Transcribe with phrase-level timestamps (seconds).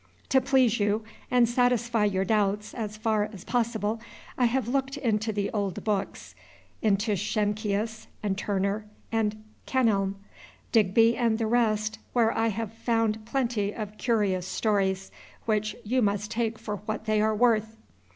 [0.29, 4.01] To please you, and satisfy your doubts as far as possible,
[4.35, 6.33] I have looked into the old books,
[6.81, 10.15] into Schenckius and Turner and Kenelm.
[10.71, 15.11] Digby and the rest, where I have found plenty of curious stories
[15.45, 17.77] which you must take for what they are worth.